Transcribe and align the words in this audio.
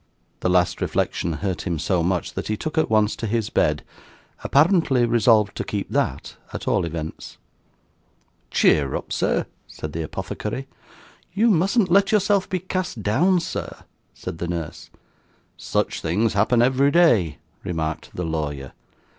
The 0.39 0.49
last 0.49 0.81
reflection 0.81 1.31
hurt 1.33 1.67
him 1.67 1.77
so 1.77 2.01
much, 2.01 2.33
that 2.33 2.47
he 2.47 2.57
took 2.57 2.75
at 2.75 2.89
once 2.89 3.15
to 3.17 3.27
his 3.27 3.51
bed; 3.51 3.83
apparently 4.43 5.05
resolved 5.05 5.55
to 5.57 5.63
keep 5.63 5.91
that, 5.91 6.37
at 6.51 6.67
all 6.67 6.85
events. 6.85 7.37
'Cheer 8.49 8.95
up, 8.95 9.13
sir!' 9.13 9.45
said 9.67 9.93
the 9.93 10.01
apothecary. 10.01 10.67
'You 11.33 11.51
mustn't 11.51 11.91
let 11.91 12.11
yourself 12.11 12.49
be 12.49 12.57
cast 12.57 13.03
down, 13.03 13.41
sir,' 13.41 13.83
said 14.15 14.39
the 14.39 14.47
nurse. 14.47 14.89
'Such 15.55 16.01
things 16.01 16.33
happen 16.33 16.63
every 16.63 16.89
day,' 16.89 17.37
remarked 17.63 18.09
the 18.15 18.25
lawyer. 18.25 18.71